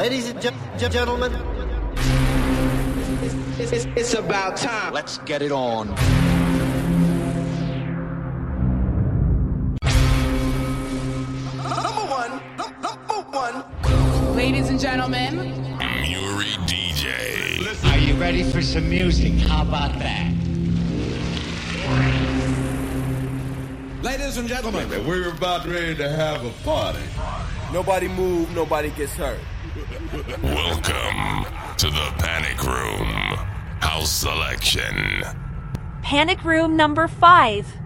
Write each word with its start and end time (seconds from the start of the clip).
Ladies 0.00 0.30
and 0.30 0.40
ge- 0.40 0.48
ge- 0.78 0.90
gentlemen, 0.90 1.30
It's, 3.60 3.70
it's, 3.70 3.84
it's 3.94 4.14
about 4.14 4.56
time. 4.56 4.94
Let's 4.94 5.18
get 5.18 5.42
it 5.42 5.52
on. 5.52 5.88
Number 11.82 12.04
one. 12.08 12.40
Number 12.56 13.20
one. 13.30 14.36
Ladies 14.36 14.68
and 14.68 14.78
gentlemen, 14.80 15.36
Muri 15.36 16.52
DJ. 16.70 17.90
Are 17.92 17.98
you 17.98 18.14
ready 18.14 18.42
for 18.42 18.62
some 18.62 18.88
music? 18.88 19.32
How 19.48 19.62
about 19.62 19.98
that? 19.98 20.32
Ladies 24.02 24.36
and 24.38 24.48
gentlemen, 24.48 24.88
We're 25.06 25.28
about 25.30 25.66
ready 25.66 25.94
to 25.96 26.08
have 26.08 26.44
a 26.44 26.50
party. 26.64 27.00
nobody 27.72 28.08
move, 28.08 28.54
nobody 28.54 28.90
gets 28.90 29.12
hurt. 29.14 29.38
Welcome 30.42 31.44
to 31.76 31.90
the 31.90 32.14
Panic 32.16 32.62
Room. 32.64 33.08
House 33.80 34.10
selection. 34.10 35.22
Panic 36.02 36.42
Room 36.44 36.76
number 36.76 37.06
5. 37.06 37.79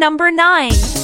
Number 0.00 0.30
9. 0.30 0.99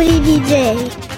Gonna 0.00 0.22
make 0.22 1.09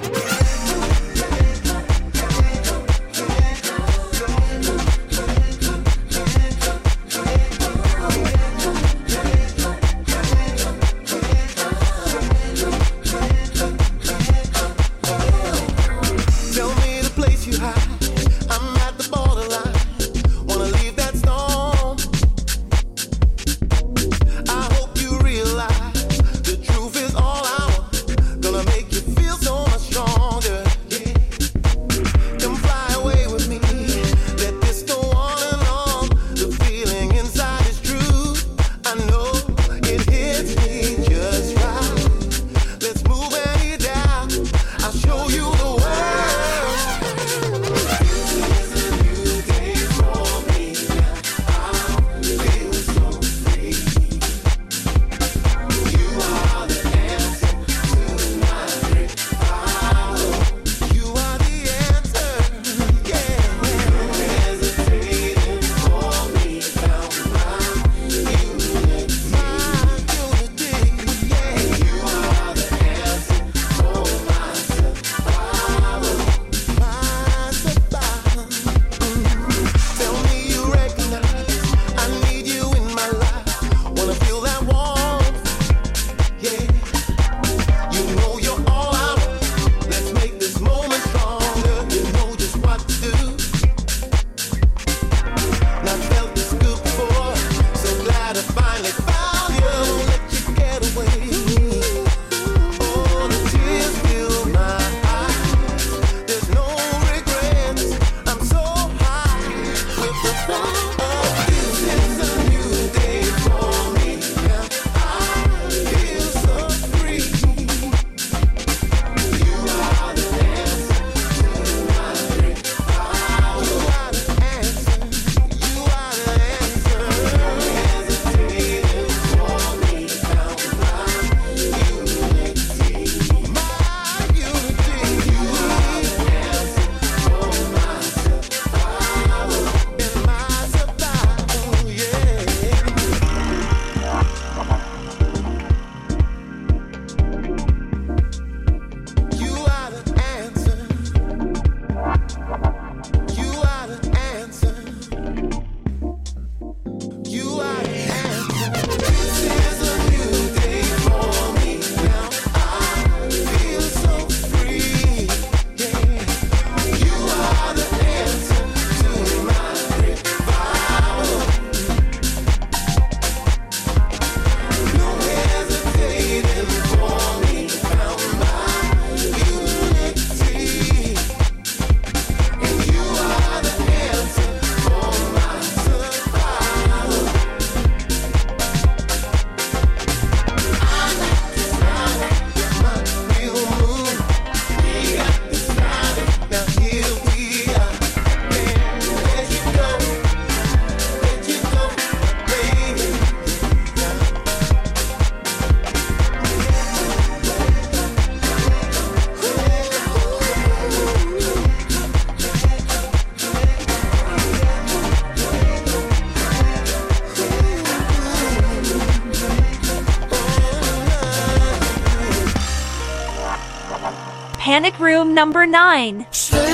Panic 224.73 224.99
Room 224.99 225.35
number 225.35 225.67
9. 225.67 226.72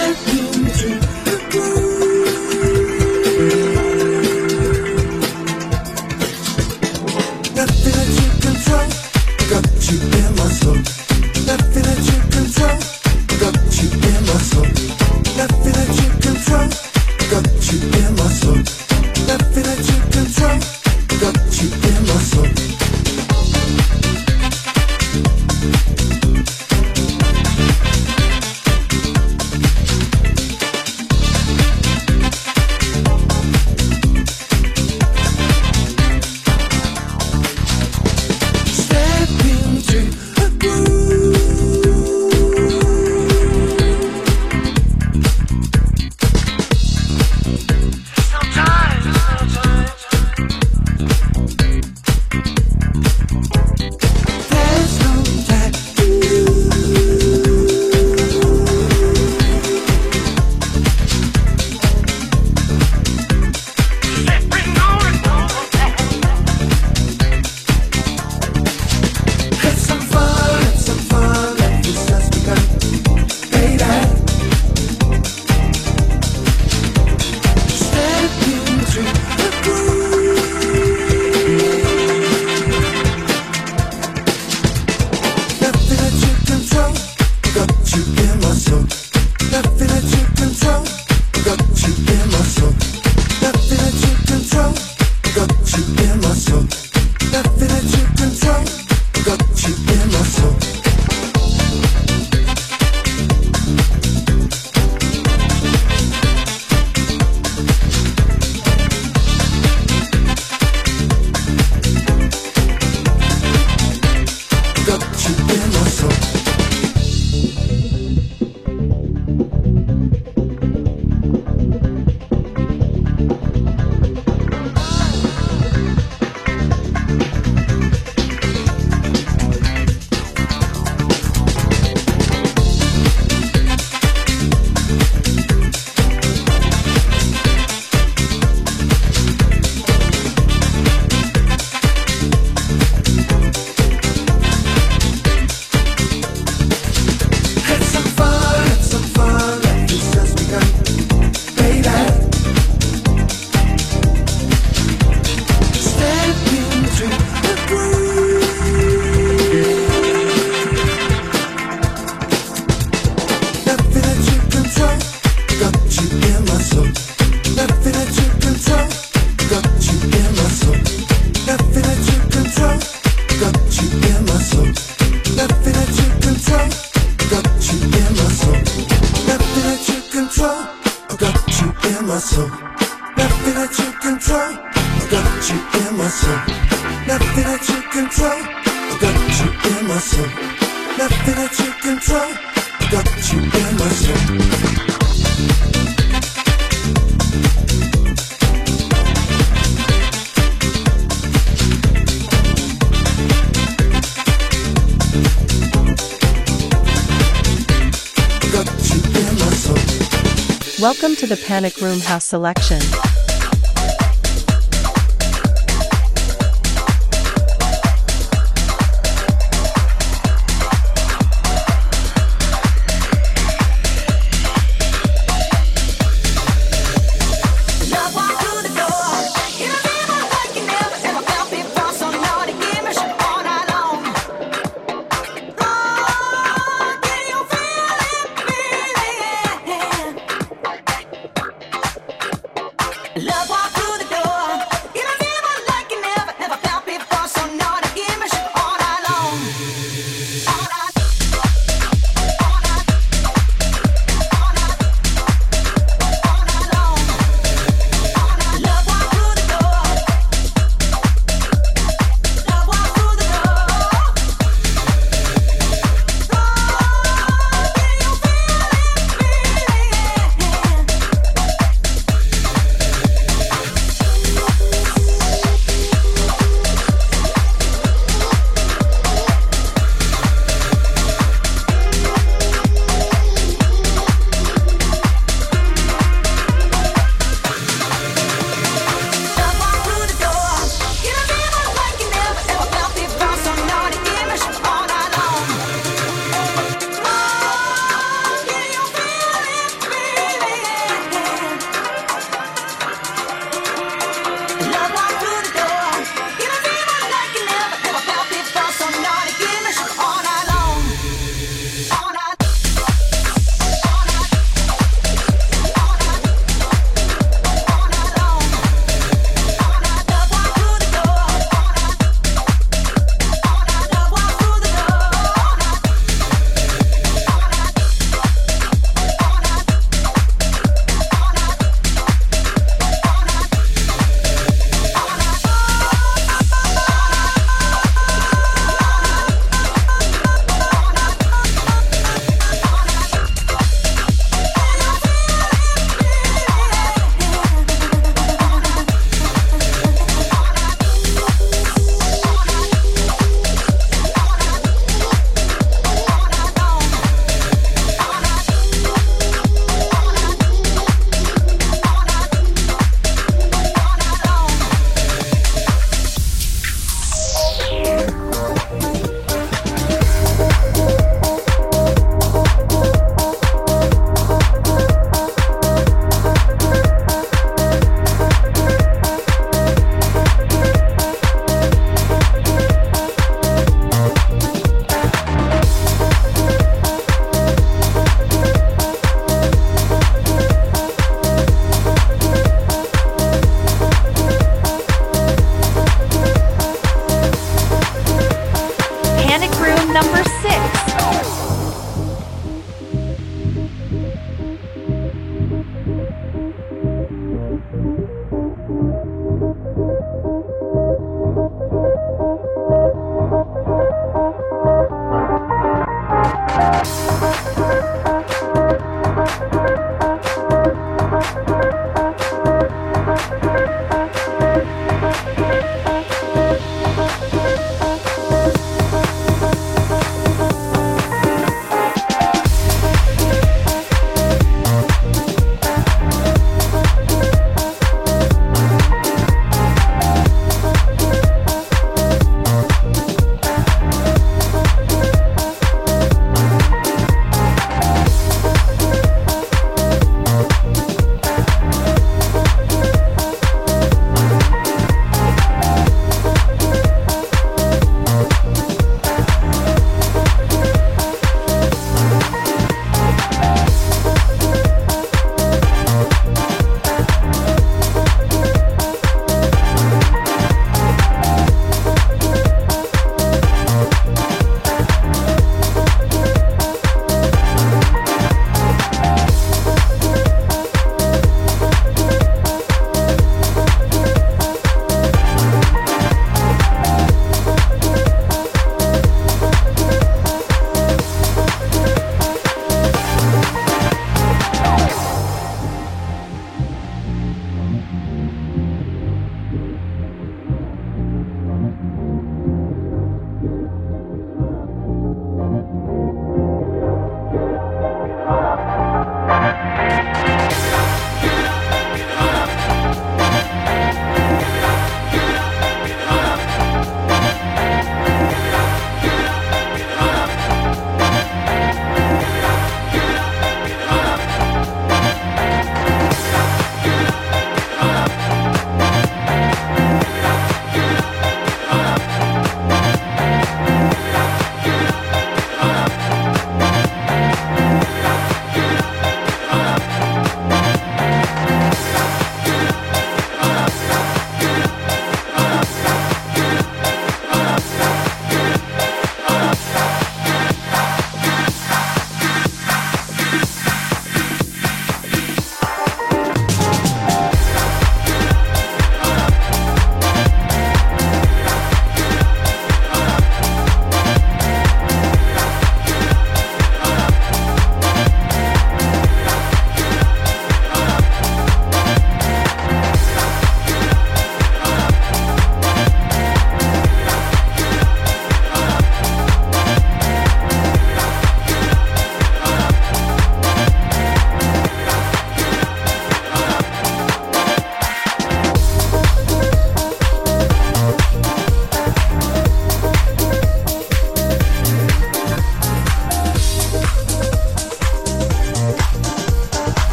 Welcome 210.81 211.17
to 211.17 211.27
the 211.27 211.37
Panic 211.37 211.81
Room 211.81 211.99
House 211.99 212.27
Selection. 212.27 212.79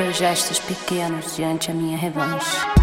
Seus 0.00 0.16
gestos 0.16 0.58
pequenos 0.60 1.36
diante 1.36 1.70
a 1.70 1.74
minha 1.74 1.98
revanche. 1.98 2.79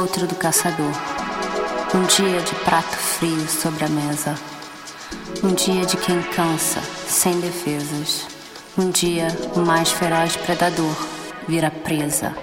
Outro 0.00 0.26
do 0.26 0.34
caçador. 0.34 0.92
Um 1.94 2.04
dia 2.04 2.40
de 2.40 2.54
prato 2.64 2.96
frio 2.96 3.46
sobre 3.48 3.84
a 3.84 3.88
mesa. 3.88 4.34
Um 5.42 5.52
dia 5.52 5.84
de 5.84 5.96
quem 5.98 6.22
cansa, 6.22 6.80
sem 7.06 7.38
defesas. 7.38 8.26
Um 8.78 8.90
dia 8.90 9.28
o 9.54 9.60
mais 9.60 9.90
feroz 9.90 10.36
predador 10.36 10.96
vira 11.46 11.70
presa. 11.70 12.34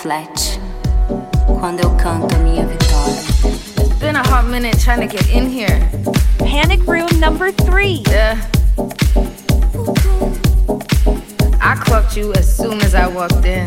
Reflete 0.00 0.58
quando 1.60 1.80
eu 1.80 1.90
canto 1.96 2.34
a 2.34 2.38
minha 2.38 2.66
vitória. 2.66 3.20
It's 3.76 3.98
been 3.98 4.16
a 4.16 4.26
hot 4.26 4.46
minute 4.46 4.78
trying 4.80 5.06
to 5.06 5.06
get 5.06 5.28
in 5.28 5.50
here. 5.50 5.78
Panic 6.38 6.86
Room 6.86 7.08
number 7.20 7.52
three. 7.52 8.02
Yeah. 8.08 8.40
I 11.60 11.74
clocked 11.84 12.16
you 12.16 12.32
as 12.32 12.48
soon 12.56 12.80
as 12.80 12.94
I 12.94 13.08
walked 13.08 13.44
in. 13.44 13.66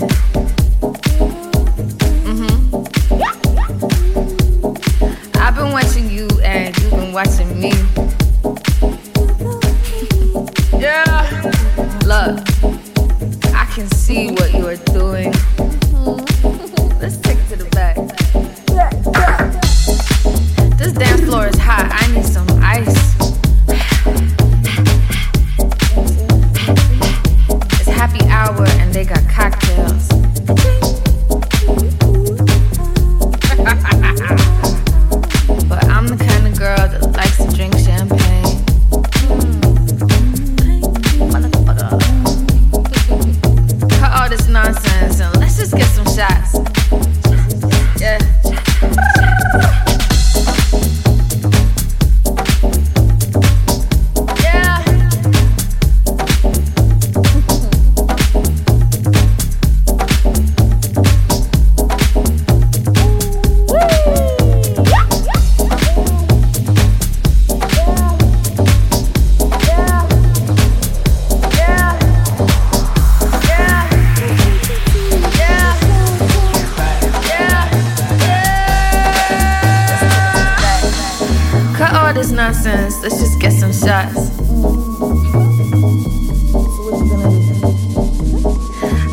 Let's 82.65 83.19
just 83.19 83.39
get 83.41 83.51
some 83.51 83.73
shots. 83.73 84.31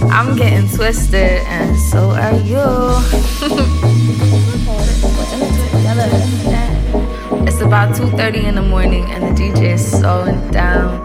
I'm 0.09 0.37
getting 0.37 0.69
twisted, 0.69 1.43
and 1.49 1.77
so 1.77 2.13
are 2.13 2.37
you. 2.47 2.61
it's 7.45 7.61
about 7.61 7.97
2:30 7.97 8.45
in 8.45 8.55
the 8.55 8.63
morning, 8.63 9.11
and 9.11 9.25
the 9.25 9.33
DJ 9.43 9.73
is 9.73 9.85
slowing 9.99 10.49
down. 10.53 11.01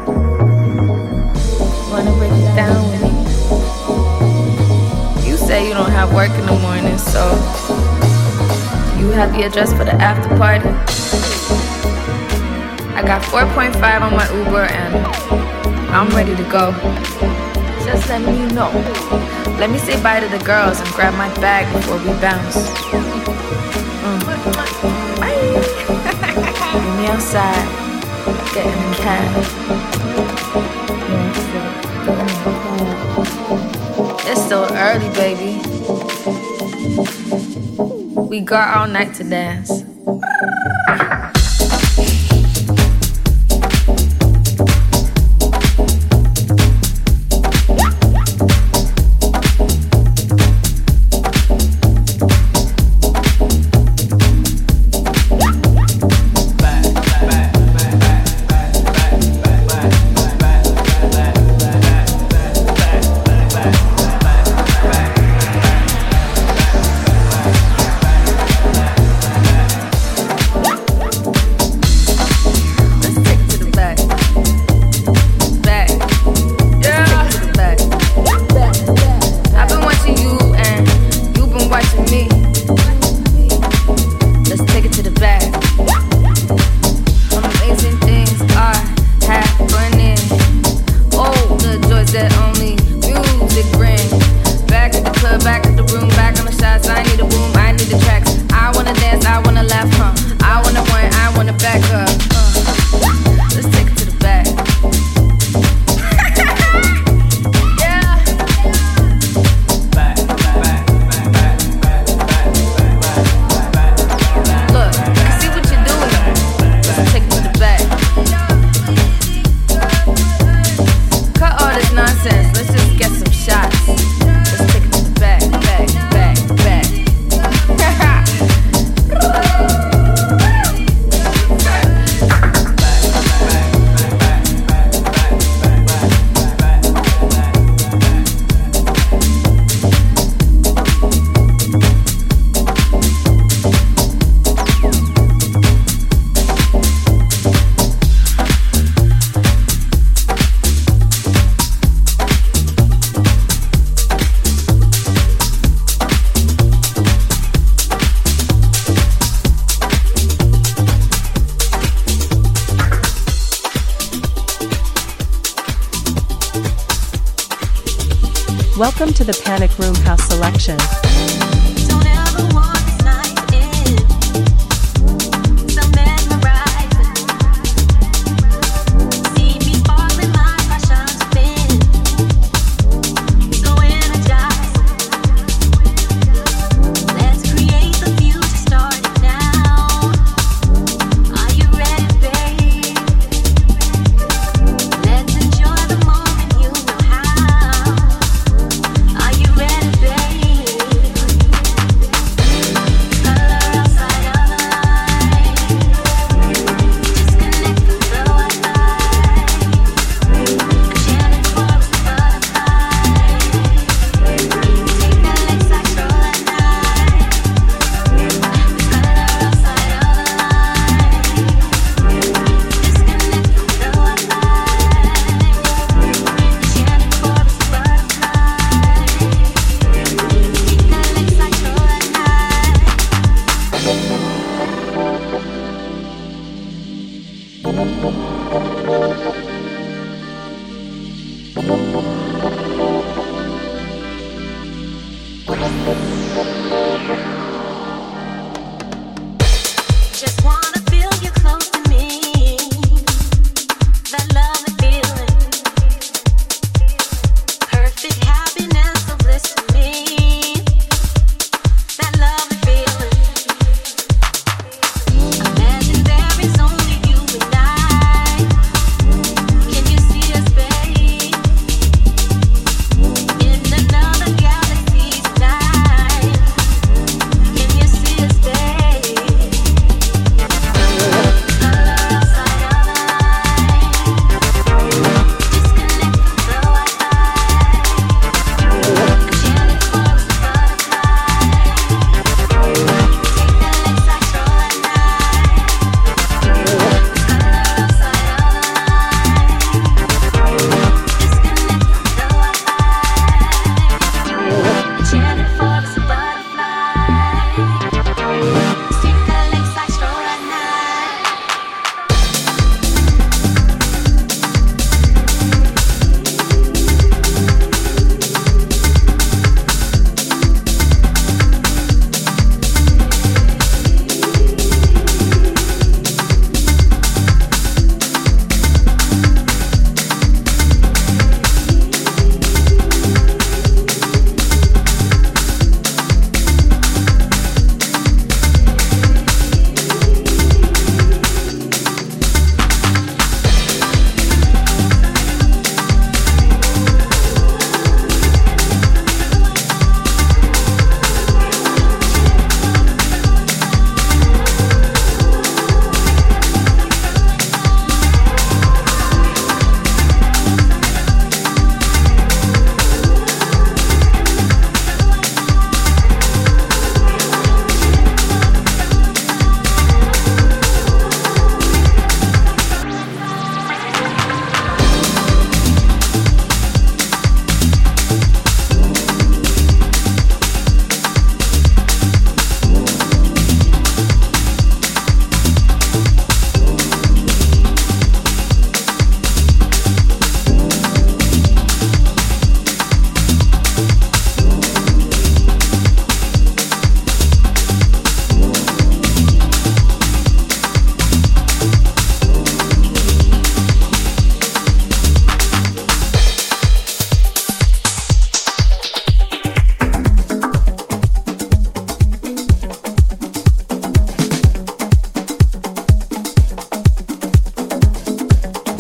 Wanna 1.90 2.12
break 2.20 2.32
it 2.32 2.56
down 2.56 2.92
with 2.92 3.02
me? 3.02 3.10
You 5.28 5.36
say 5.36 5.68
you 5.68 5.74
don't 5.74 5.90
have 5.90 6.14
work 6.14 6.30
in 6.30 6.46
the 6.46 6.60
morning, 6.62 7.00
so 7.00 7.26
you 9.00 9.10
have 9.10 9.34
the 9.34 9.46
address 9.46 9.74
for 9.74 9.84
the 9.84 9.96
after 9.96 10.30
party. 10.38 10.70
I 12.96 13.02
got 13.02 13.22
4.5 13.24 14.02
on 14.02 14.14
my 14.16 14.28
Uber 14.34 14.66
and 14.72 14.96
I'm 15.94 16.08
ready 16.16 16.36
to 16.36 16.44
go. 16.44 16.72
Just 17.86 18.08
let 18.10 18.22
me 18.22 18.48
know. 18.54 18.72
Let 19.60 19.70
me 19.70 19.78
say 19.78 20.02
bye 20.02 20.20
to 20.20 20.28
the 20.28 20.44
girls 20.44 20.80
and 20.80 20.90
grab 20.90 21.14
my 21.16 21.28
bag 21.36 21.72
before 21.74 21.98
we 22.00 22.08
bounce. 22.20 22.56
Mm. 24.02 24.20
Bye. 25.20 25.36
Meet 26.82 26.98
me 26.98 27.08
outside. 27.08 27.68
Get 28.54 28.66
in 28.66 28.94
cab. 28.96 29.76
It's 34.28 34.42
still 34.42 34.68
early, 34.72 35.10
baby. 35.16 35.62
We 38.28 38.42
got 38.42 38.78
all 38.78 38.88
night 38.88 39.14
to 39.16 39.24
dance. 39.24 39.85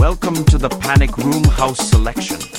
Welcome 0.08 0.46
to 0.46 0.60
the 0.60 0.70
Panic 0.70 1.18
Room 1.18 1.44
House 1.46 1.80
Selection. 1.90 2.55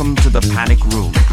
Welcome 0.00 0.16
to 0.22 0.30
the 0.30 0.40
Panic 0.54 0.82
Room. 0.86 1.29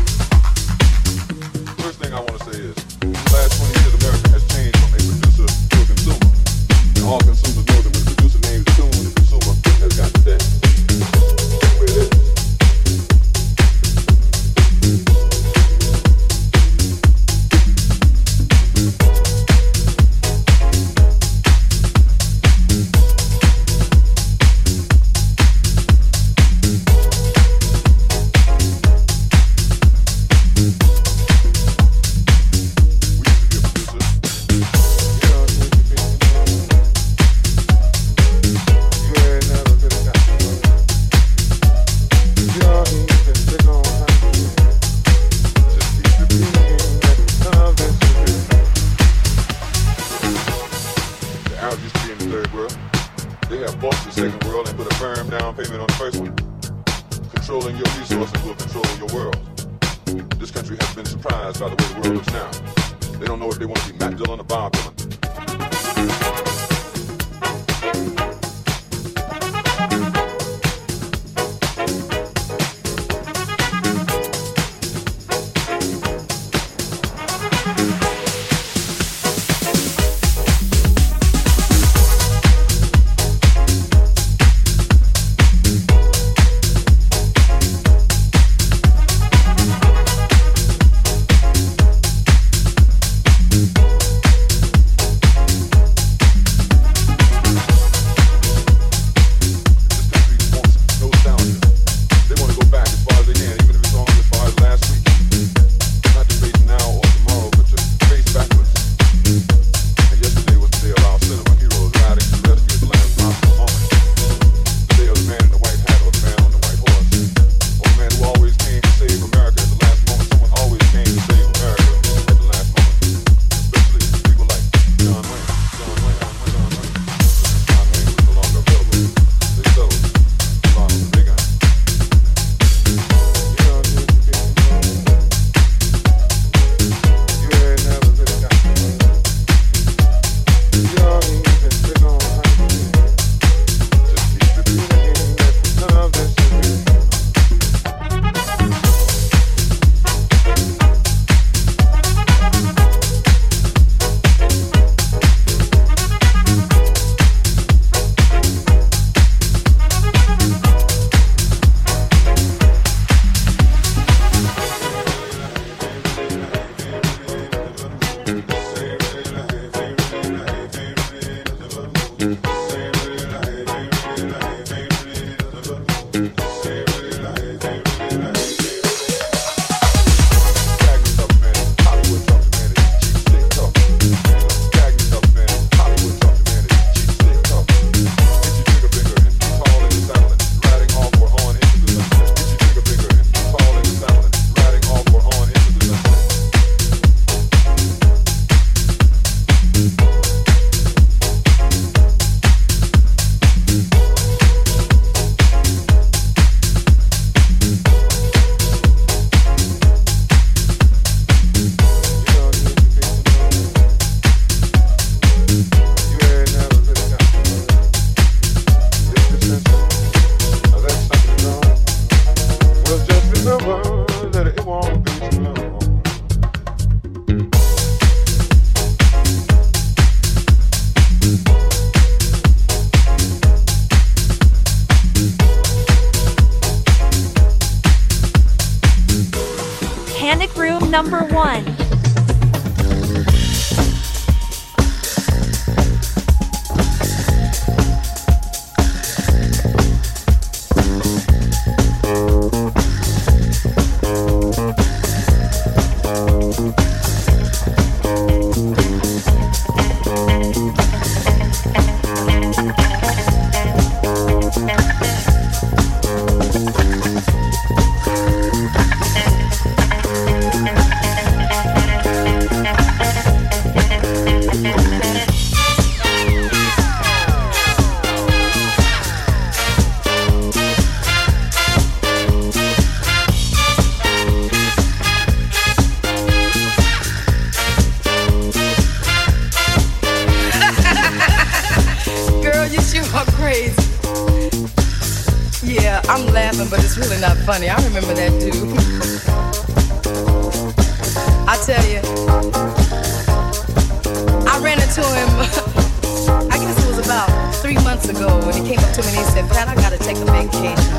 To 308.97 309.03
me 309.05 309.13
and 309.13 309.17
he 309.17 309.25
said, 309.29 309.45
"Pat, 309.53 309.69
I 309.69 309.75
gotta 309.75 309.99
take 310.01 310.17
a 310.17 310.25
vacation." 310.25 310.89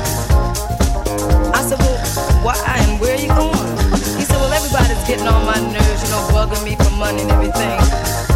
I 1.51 1.59
said, 1.67 1.79
"Well, 1.83 1.99
why 2.47 2.55
and 2.87 2.95
where 2.99 3.11
are 3.11 3.19
you 3.19 3.27
going?" 3.27 3.71
He 4.15 4.23
said, 4.23 4.39
"Well, 4.39 4.53
everybody's 4.55 5.03
getting 5.03 5.27
on 5.27 5.43
my 5.43 5.59
nerves, 5.59 5.99
you 6.03 6.09
know, 6.15 6.23
bugging 6.31 6.63
me 6.63 6.79
for 6.79 6.91
money 6.95 7.21
and 7.23 7.31
everything, 7.31 7.79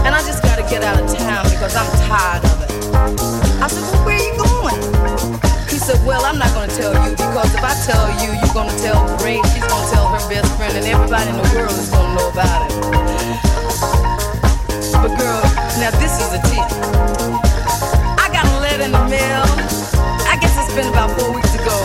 and 0.04 0.12
I 0.14 0.20
just 0.28 0.44
gotta 0.44 0.64
get 0.64 0.84
out 0.84 1.00
of 1.00 1.08
town 1.16 1.48
because 1.48 1.76
I'm 1.80 1.88
tired 2.04 2.44
of 2.44 2.60
it." 2.60 2.72
I 3.64 3.68
said, 3.72 3.84
well, 3.88 4.04
where 4.04 4.20
are 4.20 4.28
you 4.28 4.36
going? 4.36 4.80
He 5.72 5.78
said, 5.80 6.00
well, 6.06 6.26
I'm 6.26 6.38
not 6.38 6.52
to 6.52 6.68
tell 6.76 6.92
you 6.92 7.12
because 7.16 7.56
if 7.56 7.64
I 7.64 7.74
tell 7.88 8.06
you, 8.20 8.36
you're 8.36 8.52
to 8.68 8.78
tell 8.84 9.00
Ray, 9.24 9.40
she's 9.56 9.64
to 9.64 9.80
tell 9.96 10.08
her 10.12 10.20
best 10.28 10.52
friend, 10.58 10.76
and 10.76 10.86
everybody 10.86 11.30
in 11.32 11.38
the 11.38 11.48
world 11.56 11.72
is 11.72 11.88
to 11.88 12.02
know 12.16 12.28
about 12.36 12.68
it. 12.68 12.76
But 14.92 15.16
girl, 15.16 15.42
now 15.80 15.92
this 16.04 16.20
is 16.20 16.30
a 16.36 16.42
tip 16.52 17.43
in 18.84 18.92
the 18.92 19.08
mail. 19.08 19.44
I 20.28 20.38
guess 20.42 20.58
it's 20.60 20.76
been 20.76 20.92
about 20.92 21.10
four 21.18 21.34
weeks 21.34 21.56
ago. 21.56 21.78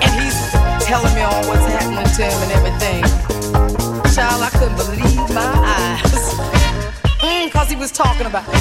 And 0.00 0.10
he's 0.18 0.40
telling 0.86 1.14
me 1.14 1.20
all 1.20 1.44
what's 1.46 1.66
happening 1.68 2.08
to 2.16 2.22
him 2.24 2.40
and 2.44 2.52
everything. 2.52 3.02
Child, 4.14 4.40
I 4.40 4.50
couldn't 4.56 4.76
believe 4.76 5.28
my 5.34 5.52
eyes. 5.76 6.24
Mm, 7.20 7.50
cause 7.50 7.68
he 7.68 7.76
was 7.76 7.92
talking 7.92 8.26
about 8.26 8.48
it. 8.48 8.54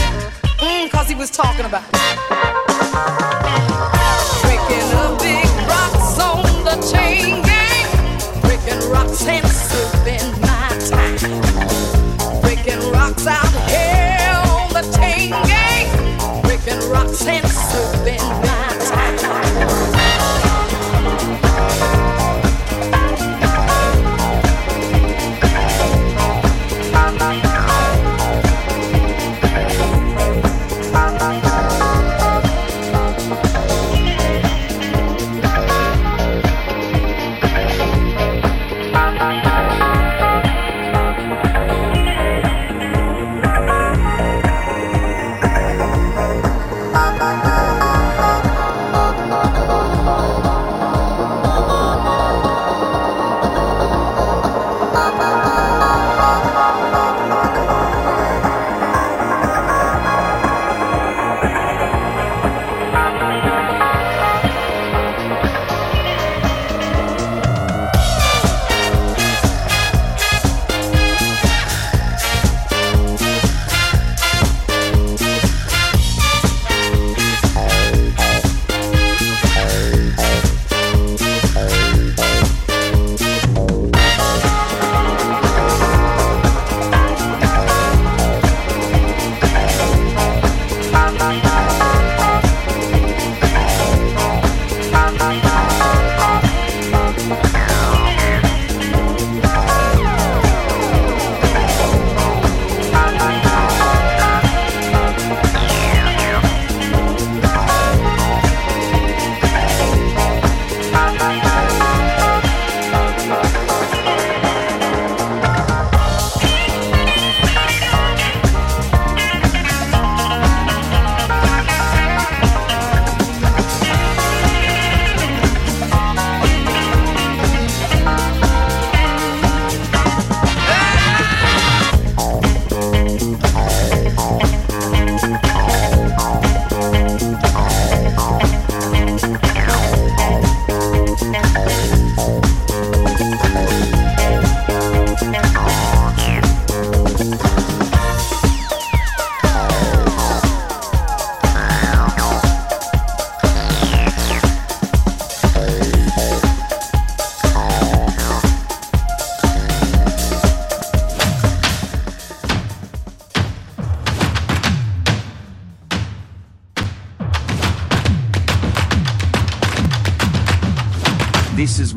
Mm, 0.59 0.89
cause 0.91 1.07
he 1.07 1.15
was 1.15 1.31
talking 1.31 1.65
about. 1.65 1.89
Breaking 4.43 4.87
a 4.99 5.15
big 5.23 5.47
rocks 5.71 6.19
on 6.19 6.43
the 6.67 6.75
chain 6.91 7.43
gang. 7.43 7.87
Breaking 8.41 8.81
rocks 8.91 9.25
and 9.25 9.47
serving 9.47 10.31
my 10.41 10.67
time. 10.91 12.41
Breaking 12.41 12.91
rocks 12.91 13.25
out 13.25 13.47
here 13.71 14.43
on 14.51 14.73
the 14.73 14.83
chain 14.97 15.29
gang. 15.47 16.02
Been 16.65 16.93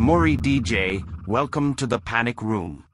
Muri 0.06 0.36
DJ. 0.36 1.02
Welcome 1.26 1.74
to 1.74 1.84
the 1.84 1.98
Panic 1.98 2.40
Room. 2.40 2.85